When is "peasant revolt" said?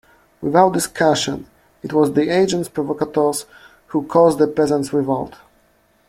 4.47-5.35